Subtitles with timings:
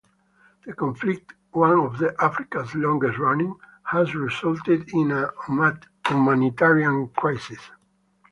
[0.65, 3.53] The conflict, one of Africa's longest running,
[3.83, 5.29] has resulted in a
[6.07, 7.61] humanitarian crisis.